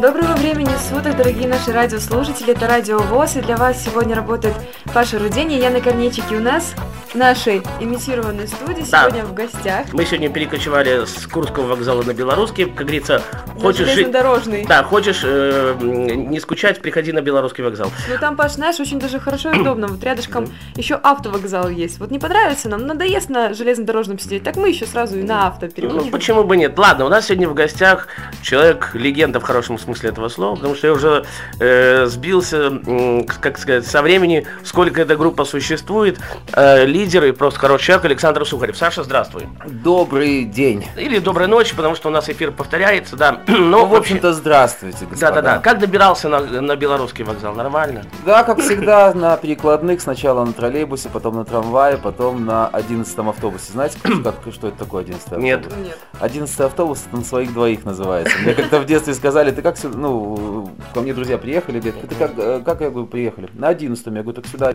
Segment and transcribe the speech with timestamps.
[0.00, 2.52] Доброго времени суток, дорогие наши радиослушатели.
[2.52, 4.54] Это Радио ВОЗ, и для вас сегодня работает
[4.92, 6.24] Паша Рудень и Яна Корнейчик.
[6.30, 6.74] И у нас
[7.08, 9.04] в нашей имитированной студии Да.
[9.04, 12.66] сегодня в гостях Мы сегодня перекочевали с Курского вокзала на Белорусский.
[12.66, 13.22] Как говорится,
[13.58, 13.94] хочешь жить...
[13.94, 14.66] железнодорожный.
[14.68, 17.90] Да, хочешь э, не скучать, приходи на Белорусский вокзал.
[18.10, 19.86] Ну там, Паш, знаешь, очень даже хорошо и удобно.
[19.86, 22.00] Вот рядышком еще автовокзал есть.
[22.00, 25.66] Вот не понравится нам, надоест на железнодорожном сидеть, так мы еще сразу и на авто
[25.66, 26.10] Ну, переходим.
[26.10, 26.78] почему бы нет?
[26.78, 28.08] Ладно, у нас сегодня в гостях
[28.42, 31.24] человек, легенда в хорошем смысле этого слова, потому что я уже
[31.58, 36.18] э, сбился, м, как сказать, со времени, сколько эта группа существует.
[36.52, 38.76] Э, лидер и просто хороший человек Александр Сухарев.
[38.76, 39.48] Саша, здравствуй.
[39.66, 40.86] Добрый день.
[40.96, 43.40] Или доброй ночи, потому что у нас эфир повторяется, да.
[43.46, 45.34] Ну, Ну, в общем-то, здравствуйте, господа.
[45.34, 45.58] Да-да-да.
[45.60, 47.54] Как добирался на, на Белорусский вокзал?
[47.54, 48.04] Нормально?
[48.24, 53.72] Да, как всегда, на перекладных, сначала на троллейбусе, потом на трамвае, потом на 11 автобусе.
[53.72, 55.44] Знаете, как, что это такое 11 автобус?
[55.44, 55.64] Нет.
[55.76, 55.98] Нет.
[56.20, 58.36] 11 автобус это на своих двоих называется.
[58.38, 62.14] Мне как-то в детстве сказали, ты как сюда, ну, ко мне друзья приехали, говорят, ты
[62.14, 63.48] как, э, как я говорю, приехали?
[63.54, 64.74] На 11 я говорю, так сюда.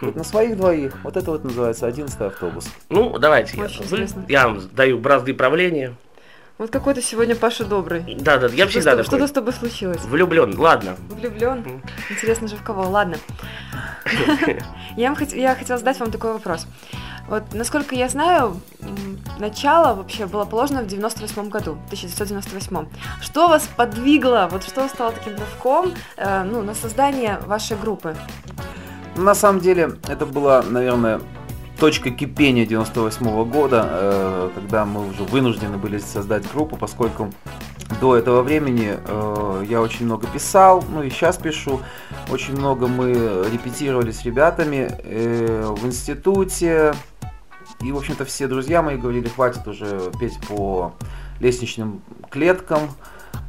[0.00, 0.94] Говорит, на своих двоих.
[1.02, 2.68] Вот это вот называется 11 автобус.
[2.88, 3.56] Ну, давайте.
[3.56, 4.24] я- Очень вы- интересно.
[4.28, 5.94] я вам даю бразды правления.
[6.56, 8.16] Вот какой ты сегодня, Паша, добрый.
[8.20, 9.04] Да-да, я Что всегда с- такой.
[9.04, 10.00] Что-то с тобой случилось?
[10.04, 10.96] Влюблен, ладно.
[11.08, 11.82] Влюблен?
[12.10, 12.88] Интересно же в кого?
[12.88, 13.16] Ладно.
[14.96, 16.66] Я, я хотела задать вам такой вопрос.
[17.28, 18.60] Вот, насколько я знаю,
[19.38, 22.86] начало вообще было положено в 98 году, 1998.
[23.20, 28.16] Что вас подвигло, вот что стало таким рывком э, ну, на создание вашей группы?
[29.16, 31.20] На самом деле, это была, наверное,
[31.78, 37.32] точка кипения 98 года, э, когда мы уже вынуждены были создать группу, поскольку
[38.00, 41.80] до этого времени э, я очень много писал, ну и сейчас пишу.
[42.30, 43.12] Очень много мы
[43.50, 46.94] репетировали с ребятами э, в институте.
[47.80, 50.94] И, в общем-то, все друзья мои говорили, хватит уже петь по
[51.40, 52.80] лестничным клеткам,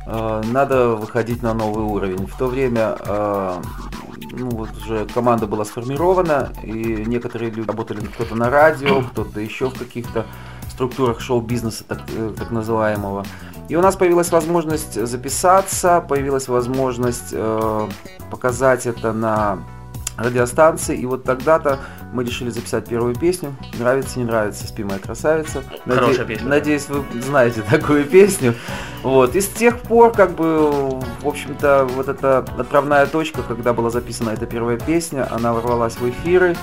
[0.05, 2.27] э, надо выходить на новый уровень.
[2.27, 3.61] В то время э,
[4.31, 9.69] ну, вот уже команда была сформирована, и некоторые люди работали кто-то на радио, кто-то еще
[9.69, 10.25] в каких-то
[10.69, 13.25] структурах шоу-бизнеса, так, э, так называемого.
[13.67, 17.87] И у нас появилась возможность записаться, появилась возможность э,
[18.31, 19.59] показать это на
[20.23, 20.97] радиостанции.
[20.97, 21.79] И вот тогда-то
[22.13, 23.55] мы решили записать первую песню.
[23.77, 25.63] Нравится, не нравится, спи моя красавица.
[25.85, 26.47] Хорошая песня.
[26.47, 28.55] Надеюсь, вы знаете такую песню.
[29.03, 29.35] Вот.
[29.35, 34.31] И с тех пор, как бы, в общем-то, вот эта отправная точка, когда была записана
[34.31, 36.55] эта первая песня, она ворвалась в эфиры.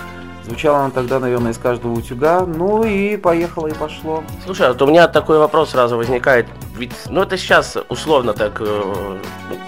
[0.47, 2.47] Звучала она тогда, наверное, из каждого утюга.
[2.47, 4.23] Ну и поехало, и пошло.
[4.45, 6.47] Слушай, а вот у меня такой вопрос сразу возникает.
[6.77, 9.19] Ведь, ну это сейчас условно так, э,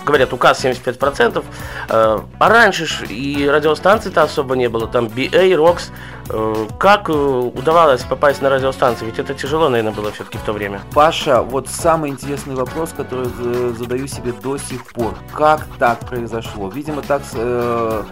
[0.05, 1.45] говорят, указ 75%.
[1.89, 5.91] Э, а раньше ж и радиостанций-то особо не было, там BA, ROX.
[6.31, 9.05] Э, как э, удавалось попасть на радиостанции?
[9.07, 10.81] Ведь это тяжело, наверное, было все-таки в то время.
[10.95, 15.15] Паша, вот самый интересный вопрос, который э, задаю себе до сих пор.
[15.35, 16.69] Как так произошло?
[16.69, 18.03] Видимо, так э,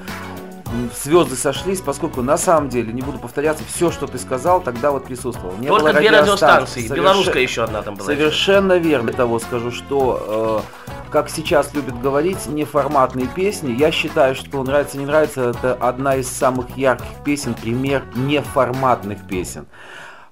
[1.02, 5.04] звезды сошлись, поскольку на самом деле, не буду повторяться, все, что ты сказал, тогда вот
[5.04, 5.56] присутствовало.
[5.58, 6.86] Не Только было две радиостанции.
[6.88, 8.06] Соверш- Белорусская еще одна там была.
[8.06, 9.12] Совершенно верно.
[9.12, 13.72] Того скажу, что э, как сейчас любят говорить, неформатные песни.
[13.72, 19.66] Я считаю, что нравится, не нравится, это одна из самых ярких песен, пример неформатных песен.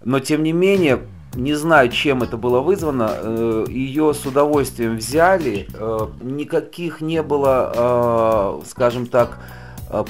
[0.05, 1.01] Но тем не менее,
[1.35, 8.61] не знаю, чем это было вызвано, э, ее с удовольствием взяли, э, никаких не было,
[8.63, 9.39] э, скажем так,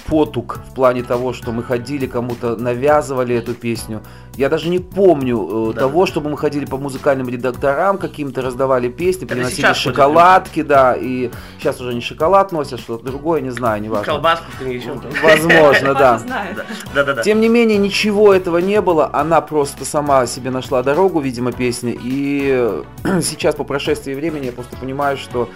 [0.08, 4.02] потуг в плане того, что мы ходили, кому-то навязывали эту песню.
[4.36, 5.80] Я даже не помню э, Да.
[5.80, 11.30] того, чтобы мы ходили по музыкальным редакторам, каким-то раздавали песни, Это приносили шоколадки, да, и
[11.58, 14.04] сейчас уже не шоколад носят, что-то другое, не знаю, не важно.
[14.04, 14.98] Колбаску еще.
[15.22, 17.22] Возможно, да.
[17.22, 19.10] Тем не менее, ничего этого не было.
[19.12, 21.94] Она просто сама себе нашла дорогу, видимо, песня.
[22.02, 22.82] И
[23.22, 25.48] сейчас, по прошествии времени, я просто понимаю, что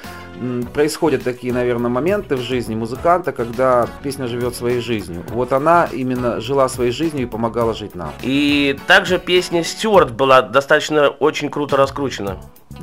[0.73, 5.25] происходят такие, наверное, моменты в жизни музыканта, когда песня живет своей жизнью.
[5.31, 8.13] Вот она именно жила своей жизнью и помогала жить нам.
[8.23, 12.39] И также песня Стюарт была достаточно очень круто раскручена.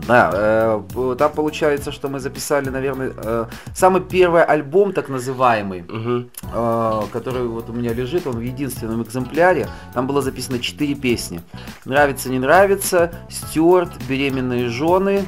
[0.08, 6.30] Да, э, там получается, что мы записали, наверное, э, самый первый альбом, так называемый, Мгм.
[6.54, 9.68] э, который вот у меня лежит, он в единственном экземпляре.
[9.94, 11.42] Там было записано четыре песни.
[11.86, 15.26] Нравится, не нравится, Стюарт, беременные жены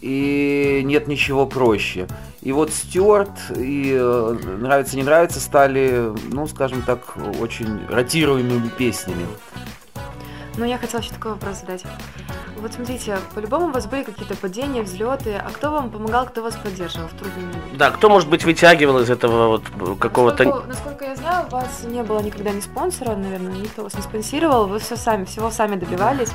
[0.00, 2.06] и нет ничего проще.
[2.42, 9.26] И вот Стюарт и э, нравится, не нравится стали, ну, скажем так, очень ротируемыми песнями.
[10.56, 11.84] Ну, я хотела еще такой вопрос задать.
[12.56, 15.34] Вот смотрите, по-любому у вас были какие-то падения, взлеты.
[15.34, 17.76] А кто вам помогал, кто вас поддерживал в трудные минуты?
[17.76, 20.44] Да, кто, может быть, вытягивал из этого вот э, какого-то...
[20.44, 24.02] Насколько, насколько я знаю, у вас не было никогда ни спонсора, наверное, никто вас не
[24.02, 26.30] спонсировал, вы все сами, всего сами добивались.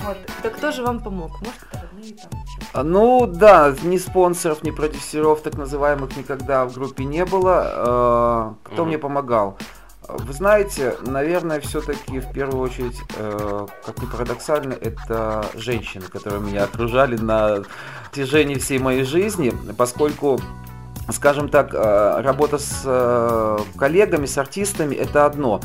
[0.00, 0.16] Вот.
[0.42, 1.40] Так кто же вам помог?
[1.40, 2.30] Может, это родные там?
[2.44, 8.56] еще Ну да, ни спонсоров, ни продюсеров так называемых никогда в группе не было.
[8.64, 8.88] Э, кто Мгм.
[8.88, 9.56] мне помогал?
[10.18, 16.64] Вы знаете, наверное, все-таки в первую очередь, э, как ни парадоксально, это женщины, которые меня
[16.64, 17.62] окружали на
[18.10, 20.40] протяжении всей моей жизни, поскольку
[21.12, 25.60] скажем так, э, работа с э, коллегами, с артистами это одно.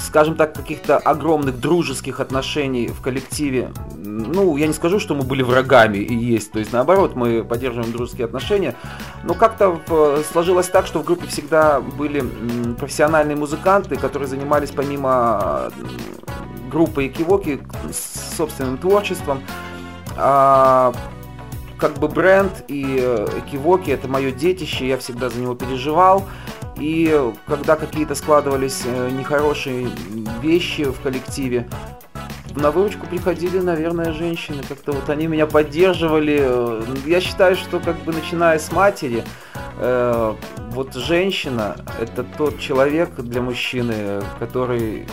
[0.00, 3.70] Скажем так, каких-то огромных дружеских отношений в коллективе.
[3.94, 6.52] Ну, я не скажу, что мы были врагами и есть.
[6.52, 8.74] То есть, наоборот, мы поддерживаем дружеские отношения.
[9.24, 9.78] Но как-то
[10.32, 12.24] сложилось так, что в группе всегда были
[12.78, 15.70] профессиональные музыканты, которые занимались помимо
[16.70, 17.60] группы Экивоки
[18.36, 19.42] собственным творчеством.
[21.80, 26.24] Как бы бренд и э, Экивоки это мое детище, я всегда за него переживал.
[26.78, 29.88] И когда какие-то складывались э, нехорошие
[30.42, 31.68] вещи в коллективе,
[32.54, 34.62] на выручку приходили, наверное, женщины.
[34.68, 36.38] Как-то вот они меня поддерживали.
[36.42, 39.24] Э, Я считаю, что как бы начиная с матери,
[39.78, 40.34] э,
[40.72, 45.06] вот женщина это тот человек для мужчины, который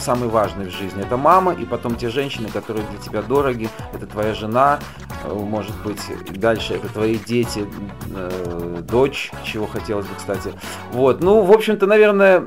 [0.00, 1.02] самый важный в жизни.
[1.02, 3.68] Это мама, и потом те женщины, которые для тебя дороги.
[3.92, 4.78] Это твоя жена,
[5.24, 6.00] э, может быть,
[6.30, 7.66] дальше это твои дети,
[8.14, 10.52] э, дочь, чего хотелось бы, кстати.
[10.92, 12.46] Вот, ну, в общем-то, наверное,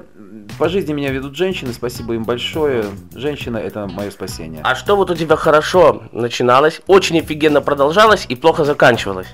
[0.57, 2.85] по жизни меня ведут женщины, спасибо им большое.
[3.15, 4.61] Женщина– это мое спасение.
[4.63, 9.27] А что вот у тебя хорошо начиналось, очень офигенно продолжалось и плохо заканчивалось?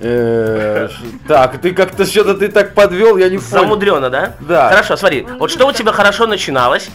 [0.00, 0.88] Э,
[1.28, 3.50] Так, ты как-то что-то ты так подвел, я не понял.
[3.50, 4.34] Замудрено, да?
[4.40, 4.70] Да.
[4.70, 6.90] Хорошо, смотри, вот что у тебя хорошо начиналось,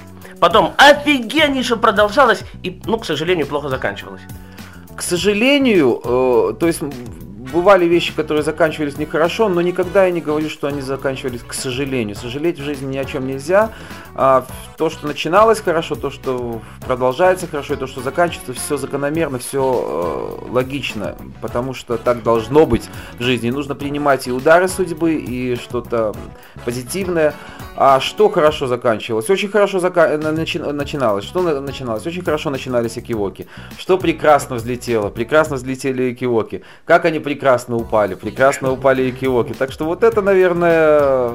[0.46, 4.22] потом офигеннейше продолжалось и, ну, к сожалению, плохо заканчивалось.
[4.96, 6.82] К сожалению, э, то есть
[7.56, 12.16] бывали вещи, которые заканчивались нехорошо, но никогда я не говорю, что они заканчивались к сожалению.
[12.16, 13.72] Сожалеть в жизни ни о чем нельзя.
[14.14, 14.46] А,
[14.78, 20.38] то, что начиналось хорошо, то, что продолжается хорошо, и то, что заканчивается, все закономерно, все
[20.50, 23.50] логично, потому что так должно быть в жизни.
[23.50, 26.14] Нужно принимать и удары судьбы, и что-то
[26.66, 27.34] позитивное.
[27.78, 29.30] А что хорошо заканчивалось?
[29.30, 31.26] Очень хорошо зака- на- начи- начиналось.
[31.26, 32.06] Что на- начиналось?
[32.06, 33.48] Очень хорошо начинались экивоки.
[33.78, 35.10] Что прекрасно взлетело?
[35.10, 36.64] Прекрасно взлетели экивоки.
[36.86, 37.45] Как они прекрасно
[37.78, 38.16] упали?
[38.16, 39.54] Прекрасно упали экивоки.
[39.54, 41.32] Так что вот это, наверное,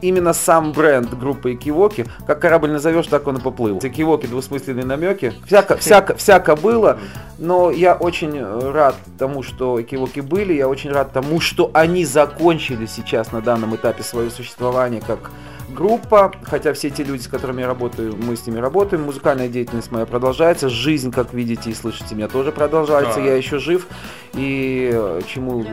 [0.00, 2.06] именно сам бренд группы Экивоки.
[2.26, 3.78] Как корабль назовешь, так он и поплыл.
[3.82, 5.32] Экивоки двусмысленные намеки.
[5.46, 6.98] Всяко, всяко, всяко было.
[7.38, 10.54] Но я очень рад тому, что Экивоки были.
[10.54, 15.30] Я очень рад тому, что они закончили сейчас на данном этапе свое существование как
[15.68, 19.90] группа, хотя все те люди, с которыми я работаю, мы с ними работаем, музыкальная деятельность
[19.90, 23.26] моя продолжается, жизнь, как видите и слышите, меня тоже продолжается, Да.
[23.26, 23.86] я еще жив,
[24.34, 25.64] и э, чему,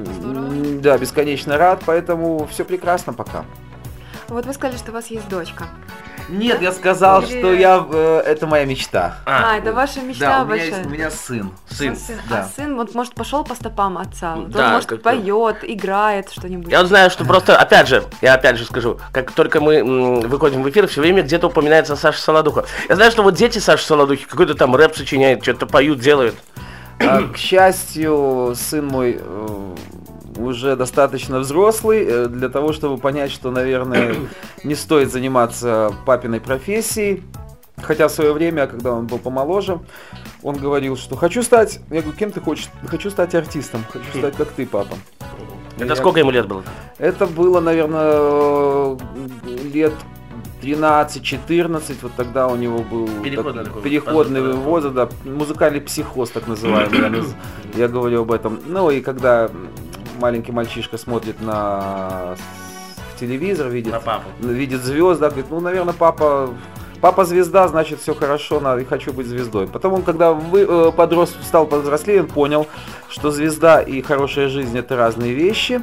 [0.81, 3.45] да, бесконечно рад, поэтому все прекрасно пока.
[4.30, 5.68] Вот вы сказали, что у вас есть дочка.
[6.29, 9.17] Нет, я сказал, Или- что я, э, это моя мечта.
[9.25, 10.83] А, это ваша мечта большая.
[10.85, 11.51] меня сын.
[11.69, 11.95] сын.
[11.95, 12.17] Сын.
[12.29, 12.41] да.
[12.41, 14.35] А сын, вот, может, пошел по стопам отца.
[14.35, 15.03] Вот Да, он, может, как-то.
[15.09, 16.71] поет, играет что-нибудь.
[16.71, 20.19] Я вот знаю, что просто, опять же, я опять же скажу, как только мы м,
[20.21, 22.65] выходим в эфир, все время где-то упоминается Саша Солодуха.
[22.89, 26.35] Я знаю, что вот дети Саши Солодухи какой-то там рэп сочиняют, что-то поют, делают.
[26.99, 29.75] А, К счастью, сын мой э,
[30.38, 34.15] уже достаточно взрослый э, для того, чтобы понять, что, наверное,
[34.63, 37.24] не стоит заниматься папиной профессией.
[37.81, 39.80] Хотя в свое время, когда он был помоложе,
[40.44, 42.69] он говорил, что хочу стать, я говорю, кем ты хочешь?
[42.85, 44.95] Хочу стать артистом, хочу стать как ты, папа.
[45.78, 46.63] Это Я- сколько ему лет было?
[46.99, 48.95] Это было, наверное,
[49.73, 49.94] лет
[50.61, 55.09] 13-14, вот тогда у него был Переходный так- такой переходный возраст, да.
[55.25, 57.23] музыкальный психоз, так называемый, я,
[57.75, 58.59] я говорю об этом.
[58.66, 59.49] Ну и когда
[60.23, 62.35] маленький мальчишка смотрит на
[63.19, 64.23] телевизор, видит, На папу.
[64.39, 66.49] видит звезд, да, говорит, ну, наверное, папа,
[67.01, 69.68] папа звезда, значит, все хорошо, надо, и хочу быть звездой.
[69.68, 72.68] Потом он, когда вы, э, подрос, стал повзрослее, он понял,
[73.09, 75.81] что звезда и хорошая жизнь это разные вещи.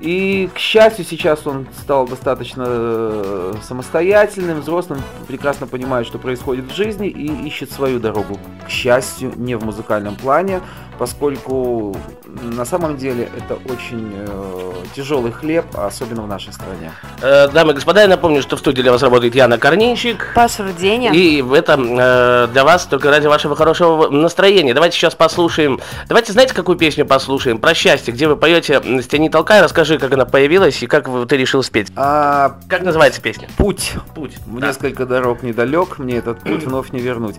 [0.00, 6.74] И, к счастью, сейчас он стал достаточно э, самостоятельным, взрослым, прекрасно понимает, что происходит в
[6.74, 8.38] жизни и ищет свою дорогу.
[8.66, 10.62] К счастью, не в музыкальном плане,
[11.00, 16.92] поскольку на самом деле это очень э, тяжелый хлеб, особенно в нашей стране.
[17.22, 20.32] Э, дамы и господа, я напомню, что в студии для вас работает Яна Корнейчик.
[20.34, 21.10] Паша Руденя.
[21.14, 24.74] И в этом э, для вас только ради вашего хорошего настроения.
[24.74, 25.80] Давайте сейчас послушаем.
[26.06, 27.56] Давайте, знаете, какую песню послушаем?
[27.58, 29.62] Про счастье, где вы поете «Стяни толкай».
[29.62, 31.90] Расскажи, как она появилась и как вы- ты решил спеть.
[31.96, 33.48] А Как называется песня?
[33.56, 33.94] путь.
[34.14, 34.36] Путь.
[34.44, 34.66] В Да.
[34.66, 37.36] несколько дорог недалек, мне этот путь вновь не вернуть.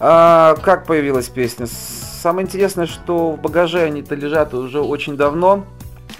[0.00, 1.66] А, как появилась песня?
[2.22, 5.64] Самое интересное, что в багаже они-то лежат уже очень давно.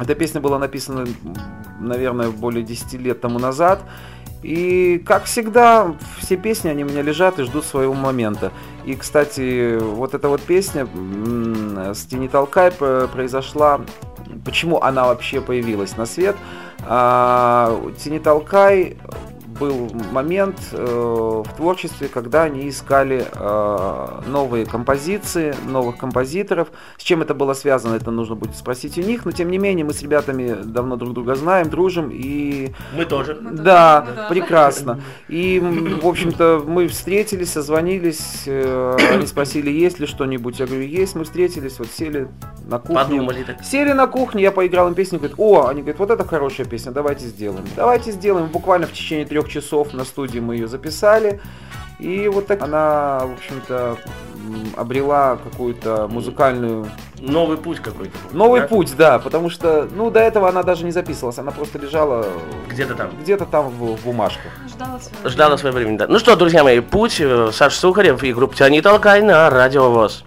[0.00, 1.06] Эта песня была написана,
[1.78, 3.84] наверное, более 10 лет тому назад.
[4.42, 8.50] И, как всегда, все песни, они у меня лежат и ждут своего момента.
[8.84, 10.88] И, кстати, вот эта вот песня
[11.94, 13.82] с Тини Толкай произошла...
[14.44, 16.34] Почему она вообще появилась на свет?
[16.80, 18.96] А, Тини Толкай
[19.62, 26.68] был момент э, в творчестве, когда они искали э, новые композиции, новых композиторов.
[26.98, 29.24] С чем это было связано, это нужно будет спросить у них.
[29.24, 32.72] Но тем не менее, мы с ребятами давно друг друга знаем, дружим и...
[32.96, 33.38] Мы тоже.
[33.40, 35.00] Да, мы прекрасно.
[35.28, 35.60] И,
[36.02, 40.58] в общем-то, мы встретились, созвонились, э, они спросили, есть ли что-нибудь.
[40.58, 41.14] Я говорю, есть.
[41.14, 42.26] Мы встретились, вот сели
[42.66, 42.96] на кухне.
[42.96, 43.62] Подумали так.
[43.62, 46.90] Сели на кухне, я поиграл им песню, говорит, о, они говорят, вот это хорошая песня,
[46.90, 47.64] давайте сделаем.
[47.76, 48.48] Давайте сделаем.
[48.48, 51.40] Буквально в течение трех часов на студии мы ее записали.
[51.98, 53.96] И вот так она, в общем-то,
[54.76, 56.88] обрела какую-то музыкальную...
[57.20, 58.16] Новый путь какой-то.
[58.32, 58.66] Новый да?
[58.66, 62.26] путь, да, потому что, ну, до этого она даже не записывалась, она просто лежала...
[62.68, 63.10] Где-то там.
[63.20, 64.50] Где-то там в, в бумажках.
[64.66, 66.06] Ждала свое Ждала свое время, да.
[66.08, 70.24] Ну что, друзья мои, путь, э, Саша Сухарев и группа «Тяни толкай» на Радио ВОЗ.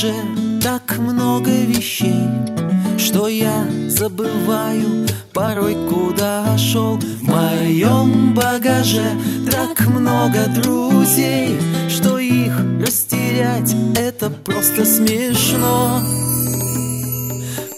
[0.00, 0.14] Багаже
[0.62, 2.26] так много вещей,
[2.98, 6.96] что я забываю порой куда шел.
[6.96, 9.10] В моем багаже
[9.50, 16.00] так много друзей, что их растерять это просто смешно.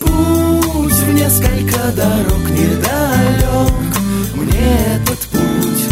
[0.00, 3.96] Путь в несколько дорог недалек,
[4.34, 5.84] мне этот путь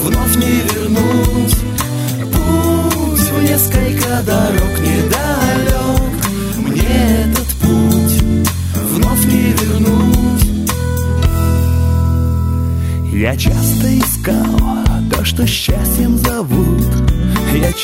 [0.00, 1.56] вновь не вернуть.
[2.32, 4.71] Путь в несколько дорог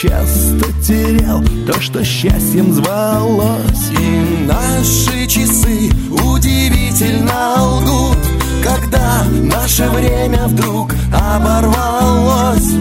[0.01, 3.91] часто терял то, что счастьем звалось.
[3.99, 8.19] И наши часы удивительно лгут
[8.63, 12.75] Когда наше время вдруг оборвалось.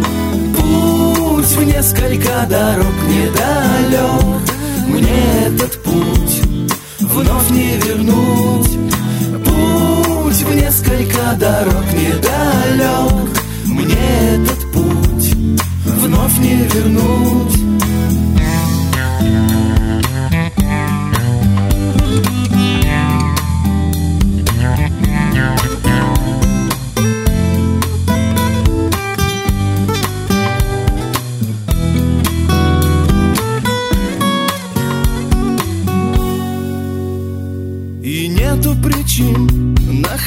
[0.58, 4.42] Путь в несколько дорог недалек
[4.88, 6.42] Мне этот путь
[7.00, 8.78] вновь не вернуть.
[9.44, 13.30] Путь в несколько дорог недалек
[13.66, 14.57] Мне этот
[16.39, 17.67] не вернуть.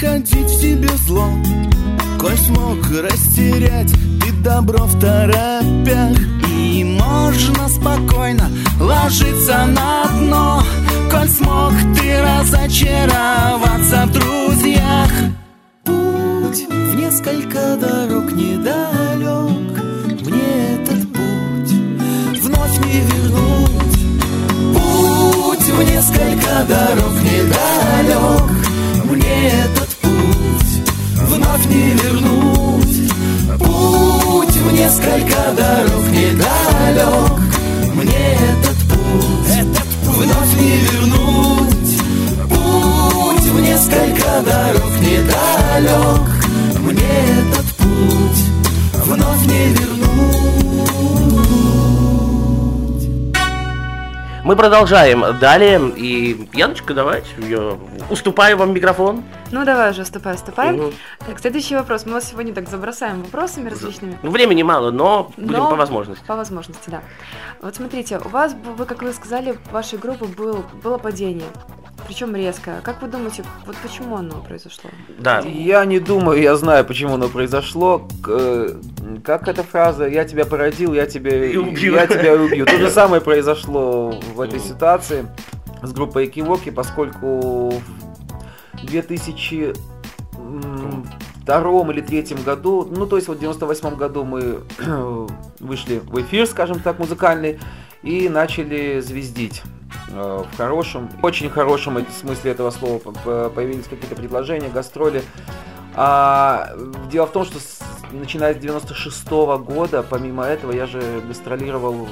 [0.00, 1.30] Находить в себе зло
[2.18, 4.09] Коль смог растерять и
[4.42, 6.18] добро в торопях.
[6.48, 10.62] И можно спокойно ложиться на дно
[11.10, 15.10] Коль смог ты разочароваться в друзьях.
[15.84, 19.82] Путь в несколько дорог недалек.
[20.24, 21.72] Мне этот путь
[22.40, 23.98] вновь не вернуть.
[24.72, 28.50] Путь в несколько дорог недалек.
[29.04, 29.88] Мне этот
[31.28, 32.20] вновь не вернуть.
[32.20, 32.29] Путь
[34.80, 37.38] несколько дорог недалек.
[37.94, 41.92] Мне этот путь, этот путь вновь не вернуть.
[42.48, 46.22] Путь в несколько дорог недалек.
[46.80, 48.42] Мне этот путь
[49.04, 49.99] вновь не вернуть
[54.50, 55.80] Мы продолжаем далее.
[55.96, 57.78] И, Яночка, давайте, я
[58.10, 59.22] уступаю вам микрофон.
[59.52, 60.76] Ну, давай уже, уступай, уступай.
[60.76, 60.92] Угу.
[61.24, 62.04] Так, следующий вопрос.
[62.04, 64.18] Мы вас сегодня так забросаем вопросами различными.
[64.24, 66.24] Ну, времени мало, но будем но по возможности.
[66.26, 67.00] По возможности, да.
[67.62, 71.46] Вот смотрите, у вас, вы, как вы сказали, в вашей группе был, было падение
[72.06, 72.80] причем резкое.
[72.82, 74.90] Как вы думаете, вот почему оно произошло?
[75.18, 75.40] Да.
[75.40, 78.08] Я не думаю, я знаю, почему оно произошло.
[78.26, 78.68] Э,
[79.24, 81.94] как эта фраза «я тебя породил, я тебя, убью.
[81.94, 82.66] Я тебя убью».
[82.66, 85.26] То же самое произошло в этой ситуации
[85.82, 87.70] с группой Экивоки, поскольку
[88.72, 89.74] в 2000
[91.42, 94.60] втором или третьем году, ну то есть вот в 98 году мы
[95.58, 97.58] вышли в эфир, скажем так, музыкальный,
[98.02, 99.62] и начали звездить.
[100.12, 102.98] Э, в хорошем, очень хорошем смысле этого слова
[103.48, 105.22] появились какие-то предложения, гастроли.
[105.94, 106.70] А,
[107.10, 107.80] дело в том, что с,
[108.12, 112.08] начиная с 96 -го года, помимо этого, я же гастролировал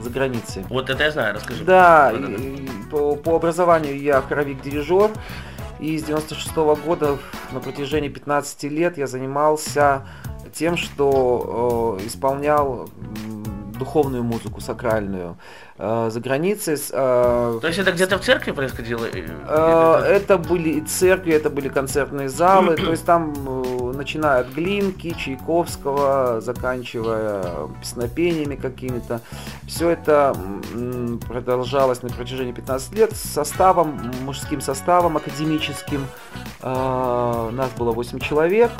[0.00, 0.64] за границей.
[0.68, 1.64] Вот это я знаю, расскажи.
[1.64, 5.10] Да, и, по, по образованию я хоровик-дирижер.
[5.78, 6.54] И с 96
[6.84, 7.18] года
[7.52, 10.06] на протяжении 15 лет я занимался
[10.52, 12.90] тем, что э, исполнял
[13.80, 15.36] духовную музыку, сакральную.
[15.82, 16.74] Э, за границей.
[16.92, 19.06] Э, То есть это где-то в церкви происходило?
[19.06, 22.76] Э, это были и церкви, это были концертные залы.
[22.76, 23.32] То есть там,
[23.96, 27.42] начиная от Глинки, Чайковского, заканчивая
[27.80, 29.22] песнопениями какими-то.
[29.66, 30.36] Все это
[31.26, 36.06] продолжалось на протяжении 15 лет с составом, мужским составом академическим.
[36.62, 38.70] Нас было 8 человек,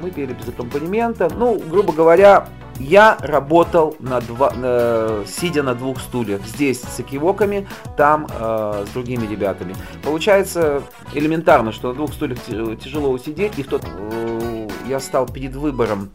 [0.00, 1.28] мы пели без аккомпанемента.
[1.34, 6.42] Ну, грубо говоря, я работал на два, э, сидя на двух стульях.
[6.46, 9.74] Здесь с экивоками, там э, с другими ребятами.
[10.02, 10.82] Получается
[11.14, 13.58] элементарно, что на двух стульях тяжело усидеть.
[13.58, 16.10] И в тот э, я стал перед выбором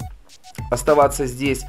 [0.69, 1.65] оставаться здесь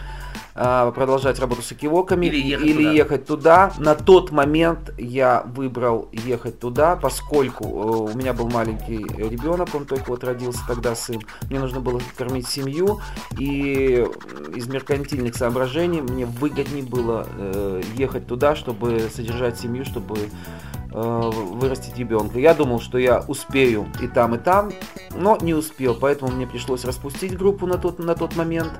[0.54, 2.92] продолжать работу с экивоками или, ехать, или туда.
[2.92, 3.73] ехать туда.
[3.78, 9.87] На тот момент я выбрал ехать туда, поскольку э, у меня был маленький ребенок, он
[9.87, 11.21] только вот родился тогда сын.
[11.49, 13.00] Мне нужно было кормить семью,
[13.38, 14.06] и
[14.54, 21.97] из меркантильных соображений мне выгоднее было э, ехать туда, чтобы содержать семью, чтобы э, вырастить
[21.97, 22.38] ребенка.
[22.38, 24.73] Я думал, что я успею и там, и там,
[25.14, 28.73] но не успел, поэтому мне пришлось распустить группу на тот, на тот момент.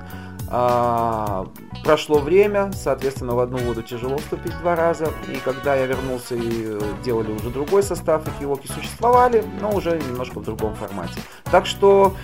[0.55, 1.47] А,
[1.83, 5.11] прошло время, соответственно, в одну воду тяжело вступить два раза.
[5.27, 10.39] И когда я вернулся и делали уже другой состав, и кивоки существовали, но уже немножко
[10.39, 11.19] в другом формате.
[11.45, 12.15] Так что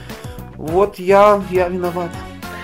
[0.57, 2.11] вот я, я виноват.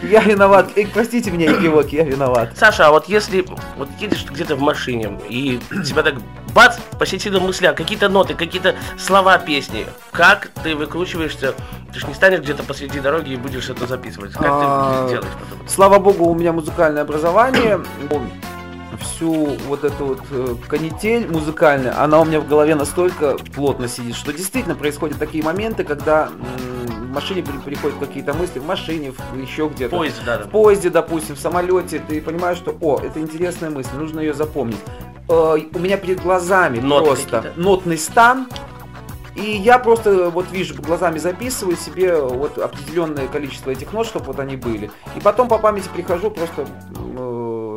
[0.04, 0.70] Я виноват.
[0.76, 2.52] Эй, простите меня, Кивоки, я виноват.
[2.56, 3.44] Саша, а вот если
[3.76, 6.16] вот едешь где-то в машине, и тебя так
[6.54, 11.56] бац, посетила мысля, какие-то ноты, какие-то слова песни, как ты выкручиваешься
[11.96, 14.34] ты же не станешь где-то посреди дороги и будешь это записывать.
[14.34, 15.68] Как а, ты делаешь потом?
[15.68, 17.80] Слава богу, у меня музыкальное образование.
[19.00, 24.16] Всю вот эту вот э, канитель музыкальная, она у меня в голове настолько плотно сидит,
[24.16, 26.30] что действительно происходят такие моменты, когда
[26.88, 29.96] в машине приходят какие-то мысли, в машине, в, еще где-то.
[29.96, 30.44] В поезде, да, да.
[30.46, 34.80] В поезде, допустим, в самолете, ты понимаешь, что, о, это интересная мысль, нужно ее запомнить.
[35.30, 38.48] Э, у меня перед глазами Ноты просто нотный стан,
[39.36, 44.40] и я просто вот вижу, глазами записываю себе вот определенное количество этих нот, чтобы вот
[44.40, 44.90] они были.
[45.16, 46.66] И потом по памяти прихожу, просто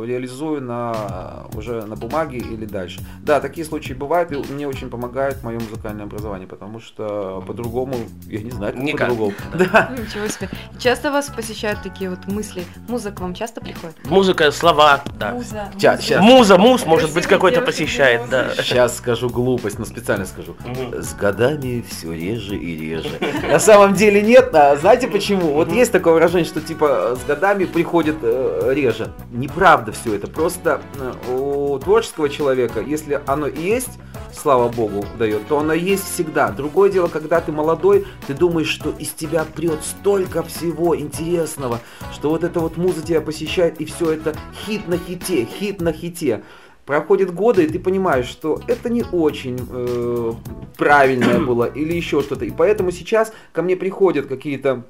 [0.03, 3.01] реализую на, уже на бумаге или дальше.
[3.21, 7.95] Да, такие случаи бывают, и мне очень помогает мое музыкальное образование, потому что по-другому,
[8.27, 9.33] я не знаю, как по-другому.
[9.53, 9.91] Да.
[9.97, 10.49] Ничего себе.
[10.77, 12.63] Часто вас посещают такие вот мысли?
[12.87, 13.95] Музыка вам часто приходит?
[14.05, 15.31] Музыка, слова, да.
[15.31, 15.69] Муза.
[15.75, 16.21] Сейчас, сейчас.
[16.21, 18.49] Муза, муз, может быть, какой-то посещает, да.
[18.55, 20.55] Сейчас скажу глупость, но специально скажу.
[20.93, 23.09] С годами все реже и реже.
[23.49, 25.53] На самом деле нет, а знаете почему?
[25.53, 29.11] Вот есть такое выражение, что типа с годами приходит э, реже.
[29.31, 30.27] Неправда все это.
[30.27, 33.99] Просто э, у творческого человека, если оно есть,
[34.33, 36.51] слава богу, дает, то оно есть всегда.
[36.51, 41.79] Другое дело, когда ты молодой, ты думаешь, что из тебя прет столько всего интересного,
[42.13, 45.93] что вот эта вот музыка тебя посещает, и все это хит на хите, хит на
[45.93, 46.43] хите.
[46.85, 50.33] Проходят годы, и ты понимаешь, что это не очень э,
[50.75, 52.45] правильное было или еще что-то.
[52.45, 54.85] И поэтому сейчас ко мне приходят какие-то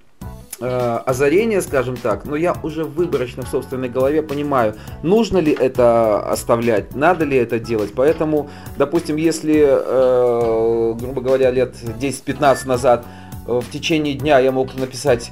[0.62, 6.96] озарение, скажем так, но я уже выборочно в собственной голове понимаю, нужно ли это оставлять,
[6.96, 7.94] надо ли это делать.
[7.96, 13.06] Поэтому, допустим, если, э, грубо говоря, лет 10-15 назад
[13.48, 15.32] э, в течение дня я мог написать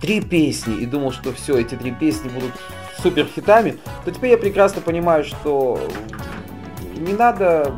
[0.00, 2.52] три песни и думал, что все, эти три песни будут
[3.02, 5.78] супер хитами, то теперь я прекрасно понимаю, что
[6.96, 7.74] не надо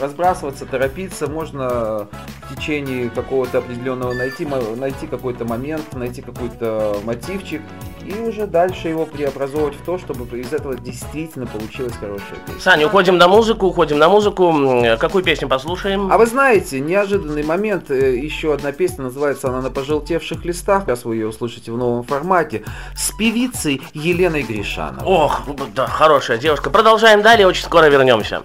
[0.00, 2.08] разбрасываться, торопиться, можно
[2.54, 7.62] течение какого-то определенного найти, найти какой-то момент, найти какой-то мотивчик
[8.06, 12.60] и уже дальше его преобразовывать в то, чтобы из этого действительно получилась хорошая песня.
[12.60, 14.54] Саня, уходим на музыку, уходим на музыку.
[14.98, 16.12] Какую песню послушаем?
[16.12, 21.04] А вы знаете, неожиданный момент, э, еще одна песня, называется она «На пожелтевших листах», сейчас
[21.04, 22.64] вы ее услышите в новом формате,
[22.94, 25.06] с певицей Еленой Гришановой.
[25.06, 25.42] Ох,
[25.74, 26.70] да, хорошая девушка.
[26.70, 28.42] Продолжаем далее, очень скоро вернемся.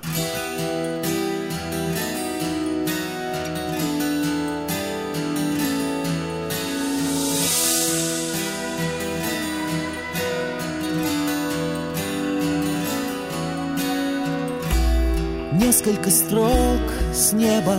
[15.69, 16.81] Несколько строк
[17.13, 17.77] с неба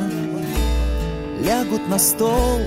[1.41, 2.61] лягут на стол.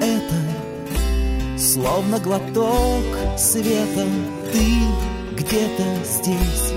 [0.00, 3.04] Это словно глоток
[3.38, 4.04] света.
[4.52, 6.72] Ты где-то здесь.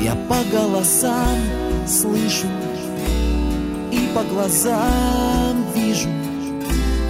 [0.00, 1.38] Я по голосам
[1.86, 2.48] слышу
[3.92, 6.08] И по глазам вижу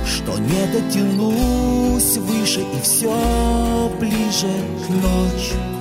[0.07, 4.53] Что не дотянусь выше И все ближе
[4.87, 5.77] к ночи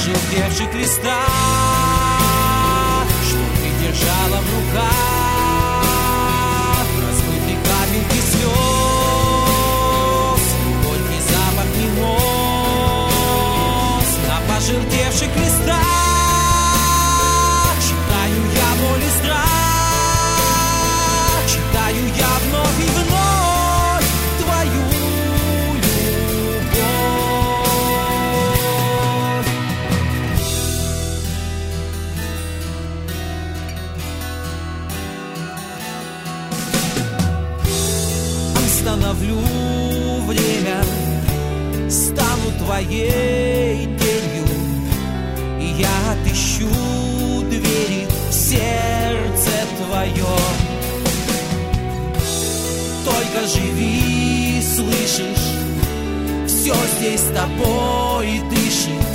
[0.00, 1.28] пожелтевших листах,
[3.22, 5.84] что ты держала в руках,
[7.06, 8.54] размытые капельки слез,
[10.84, 13.10] горький запах мимоз
[14.26, 15.79] на пожелтевших листах.
[38.80, 39.36] Остановлю
[40.26, 40.82] время,
[41.90, 44.46] стану твоей тенью,
[45.60, 46.66] и я отыщу
[47.50, 50.56] двери в сердце твоем.
[53.04, 55.50] Только живи, слышишь,
[56.46, 59.12] все здесь с тобой дышит.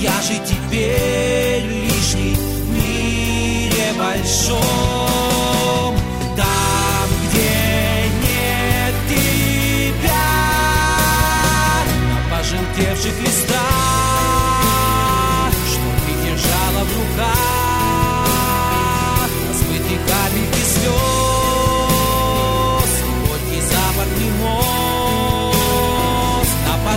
[0.00, 5.09] Я же теперь лишний в мире большом.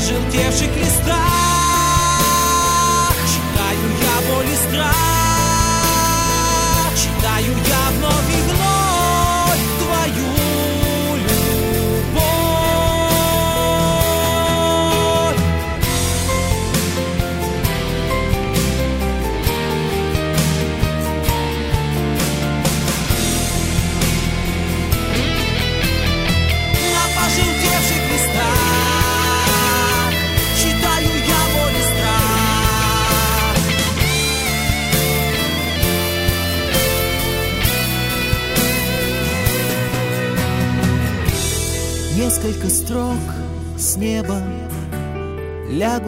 [0.04, 1.16] Пожелтевших листах.
[3.26, 5.03] Читаю я боль и страх,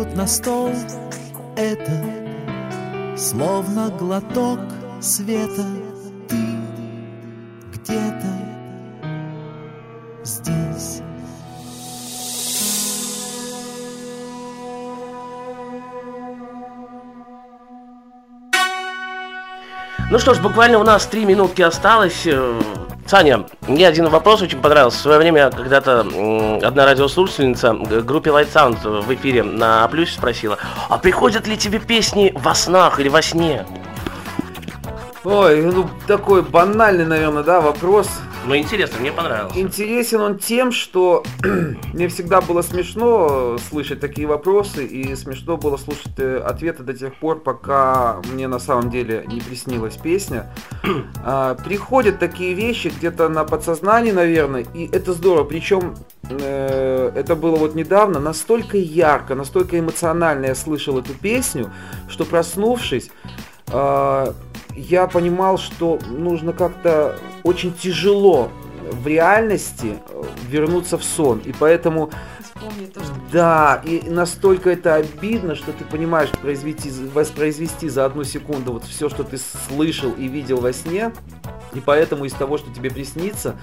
[0.06, 0.72] лягут на стол
[1.56, 4.60] Это словно глоток
[5.02, 5.66] света
[6.30, 6.36] Ты
[7.74, 8.28] где-то
[10.24, 11.02] здесь.
[20.12, 22.28] Ну что ж, буквально у нас три минутки осталось.
[23.08, 24.98] Саня, мне один вопрос очень понравился.
[24.98, 26.00] В свое время когда-то
[26.64, 30.58] одна радиослушательница группе Light Sound в эфире на Плюсе спросила,
[30.90, 33.66] а приходят ли тебе песни во снах или во сне?
[35.24, 38.08] Ой, ну такой банальный, наверное, да, вопрос.
[38.48, 39.58] Ну, интересно, мне понравилось.
[39.58, 41.24] Интересен он тем, что
[41.94, 47.16] мне всегда было смешно слышать такие вопросы, и смешно было слушать э, ответы до тех
[47.16, 50.54] пор, пока мне на самом деле не приснилась песня.
[51.28, 55.46] А, Приходят такие вещи где-то на подсознании, наверное, и это здорово.
[55.46, 55.96] Причем
[56.30, 61.72] э, это было вот недавно, настолько ярко, настолько эмоционально я слышал эту песню,
[62.08, 63.10] что проснувшись,
[63.72, 64.36] а,
[64.76, 68.52] я понимал, что нужно как-то очень тяжело
[68.92, 71.40] в реальности э, вернуться в сон.
[71.40, 73.14] И поэтому, Вспомни то, что...
[73.32, 79.10] да, и настолько это обидно, что ты понимаешь произвести, воспроизвести за одну секунду вот все,
[79.10, 81.12] что ты слышал и видел во сне.
[81.74, 83.56] И поэтому из того, что тебе приснится,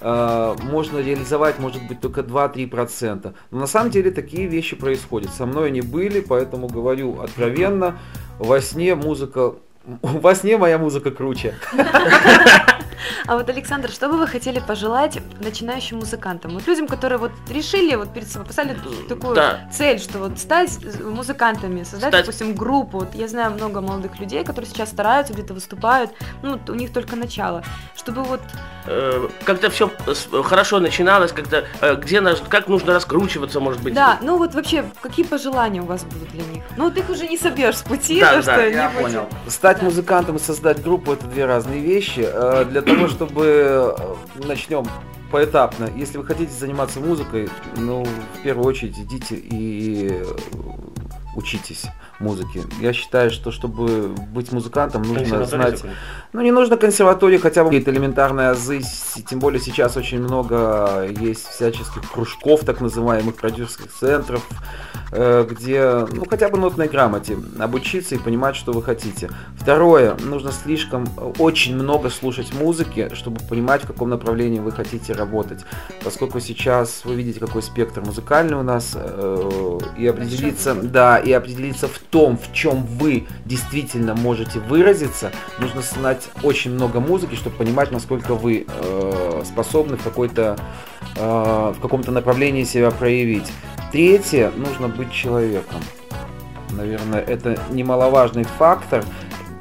[0.00, 3.34] э, можно реализовать, может быть, только 2-3%.
[3.50, 5.30] Но на самом деле такие вещи происходят.
[5.32, 7.98] Со мной они были, поэтому говорю откровенно,
[8.38, 9.54] во сне музыка...
[10.02, 11.54] Во сне моя музыка круче.
[13.26, 16.52] А вот, Александр, что бы вы хотели пожелать начинающим музыкантам?
[16.54, 18.76] Вот людям, которые вот решили, вот перед собой поставили
[19.08, 19.60] такую Да.
[19.72, 22.98] цель, что вот стать музыкантами, создать, Стать- допустим, группу.
[23.00, 26.10] Вот я знаю много молодых людей, которые сейчас стараются, где-то выступают,
[26.42, 27.62] ну, вот у них только начало.
[27.96, 28.40] Чтобы вот,
[28.90, 29.90] Э, Когда все
[30.44, 33.92] хорошо начиналось, когда э, где нас, как нужно раскручиваться, может быть.
[33.92, 36.62] да, ну вот вообще, какие пожелания у вас будут для них?
[36.78, 39.20] Ну, вот их уже не собьешь с пути, Да, то, да, что я не будет.
[39.48, 39.84] Стать Да.
[39.84, 42.20] музыкантом и создать группу это две разные вещи.
[42.32, 44.14] Э, Для того, чтобы э,
[44.46, 44.86] начнем
[45.30, 45.90] поэтапно.
[45.96, 50.24] Если вы хотите заниматься музыкой, ну, в первую очередь идите и э,
[51.36, 51.84] учитесь
[52.20, 52.64] музыке.
[52.80, 55.82] Я считаю, что чтобы быть музыкантом, нужно знать.
[56.32, 58.80] Ну, не нужно консерватории, хотя бы какие-то элементарные азы,
[59.28, 64.46] тем более сейчас очень много есть всяческих кружков, так называемых продюсерских центров,
[65.12, 69.30] э, где, ну, хотя бы нотной грамоте обучиться и понимать, что вы хотите.
[69.56, 75.14] Второе, нужно слишком, э, очень много слушать музыки, чтобы понимать, в каком направлении вы хотите
[75.14, 75.60] работать.
[76.04, 81.88] Поскольку сейчас вы видите, какой спектр музыкальный у нас, э, и определиться, да, и определиться
[81.88, 87.90] в том, в чем вы действительно можете выразиться, нужно знать очень много музыки, чтобы понимать,
[87.90, 90.58] насколько вы э, способны в какой-то
[91.16, 93.50] э, в каком-то направлении себя проявить.
[93.92, 95.80] Третье, нужно быть человеком.
[96.70, 99.04] Наверное, это немаловажный фактор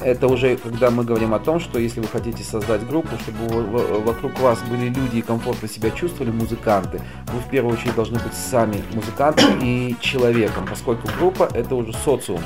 [0.01, 3.63] это уже когда мы говорим о том, что если вы хотите создать группу, чтобы
[4.01, 7.01] вокруг вас были люди и комфортно себя чувствовали, музыканты,
[7.33, 12.41] вы в первую очередь должны быть сами музыкантом и человеком, поскольку группа это уже социум.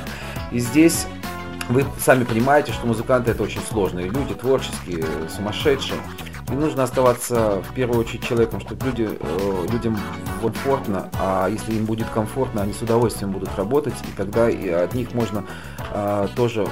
[0.50, 1.06] И здесь
[1.68, 5.98] вы сами понимаете, что музыканты это очень сложные люди, творческие, сумасшедшие.
[6.50, 9.98] И нужно оставаться в первую очередь человеком, чтобы люди, э, людям
[10.40, 14.92] комфортно, а если им будет комфортно, они с удовольствием будут работать, и тогда и от
[14.92, 15.44] них можно
[15.94, 16.66] э, тоже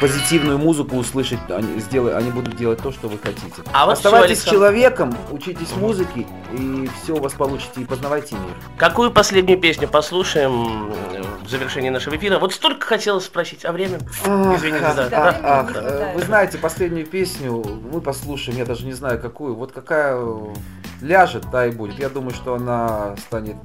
[0.00, 3.62] позитивную музыку услышать, они, сделай, они будут делать то, что вы хотите.
[3.72, 8.54] А вот Оставайтесь все, человеком, учитесь музыке, и все у вас получите, и познавайте мир.
[8.76, 10.92] Какую последнюю песню послушаем
[11.42, 12.38] в завершении нашего эфира?
[12.38, 13.98] Вот столько хотелось спросить, а время?
[14.24, 15.40] Извините, да.
[15.42, 20.18] ах, вы знаете, последнюю песню мы послушаем, я даже не знаю какую, вот какая
[21.00, 21.98] ляжет, та и будет.
[21.98, 23.56] Я думаю, что она станет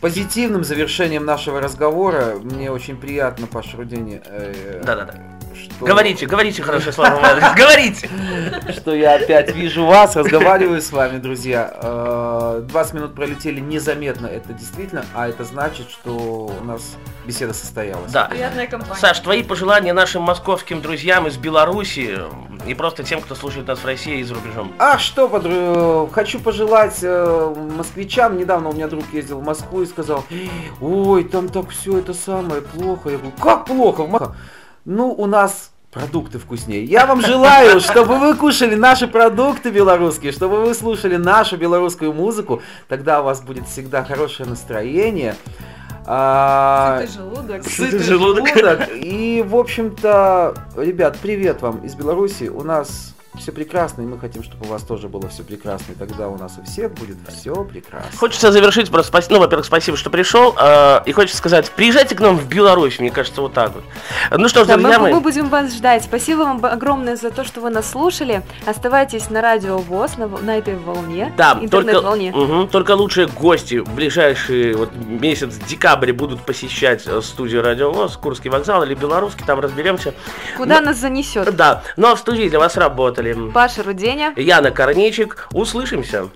[0.00, 2.36] позитивным завершением нашего разговора.
[2.42, 4.22] Мне очень приятно, Паша Рудени.
[4.24, 5.14] Э, Да-да-да.
[5.64, 5.84] Что...
[5.84, 7.20] Говорите, говорите хорошее слово.
[7.56, 8.08] Говорите!
[8.72, 12.60] Что я опять вижу вас, разговариваю с вами, друзья.
[12.62, 16.96] 20 э, минут пролетели незаметно, это действительно, а это значит, что у нас
[17.26, 18.12] беседа состоялась.
[18.12, 18.26] Да.
[18.26, 19.00] Приятная компания.
[19.00, 22.18] Саш, твои пожелания нашим московским друзьям из Беларуси
[22.66, 24.72] и просто тем, кто слушает нас в России и за рубежом.
[24.78, 26.12] А что, подруг...
[26.12, 28.36] хочу пожелать э, москвичам.
[28.38, 30.24] Недавно у меня друг ездил в Москву и сказал,
[30.80, 33.10] ой, там так все это самое плохо.
[33.10, 34.34] Я говорю, как плохо?
[34.84, 36.84] Ну, у нас продукты вкуснее.
[36.84, 42.62] Я вам желаю, чтобы вы кушали наши продукты белорусские, чтобы вы слушали нашу белорусскую музыку.
[42.88, 45.34] Тогда у вас будет всегда хорошее настроение.
[46.06, 47.64] А, сытый желудок.
[47.64, 48.48] Сытый желудок.
[48.48, 48.88] желудок.
[48.96, 52.48] И, в общем-то, ребят, привет вам из Беларуси.
[52.48, 55.94] У нас все прекрасно, и мы хотим, чтобы у вас тоже было все прекрасно, и
[55.94, 58.10] тогда у нас у всех будет все прекрасно.
[58.18, 62.36] Хочется завершить просто, ну, во-первых, спасибо, что пришел, э, и хочется сказать, приезжайте к нам
[62.36, 63.84] в Беларусь, мне кажется, вот так вот.
[64.30, 65.14] Ну что ж, да, друзья мы, мои...
[65.14, 66.04] мы будем вас ждать.
[66.04, 68.42] Спасибо вам огромное за то, что вы нас слушали.
[68.66, 72.32] Оставайтесь на радио ВОЗ, на, на этой волне, да, интернет-волне.
[72.32, 77.92] Только, угу, только лучшие гости в ближайший вот, месяц декабрь будут посещать э, студию Радио
[77.92, 80.14] ВОЗ, Курский вокзал или Белорусский, там разберемся.
[80.56, 81.54] Куда Но, нас занесет.
[81.54, 83.50] Да, но ну, а в студии для вас работали работали.
[83.52, 84.32] Паша Руденя.
[84.36, 85.48] Яна Корнейчик.
[85.52, 86.28] Услышимся.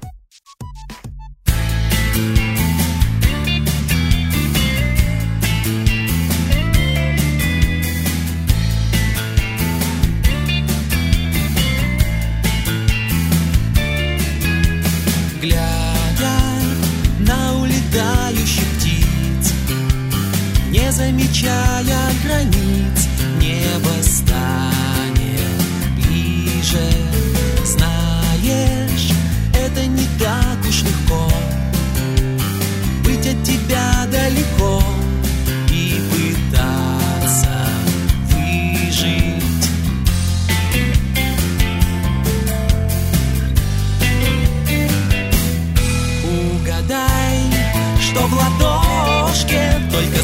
[49.99, 50.24] el que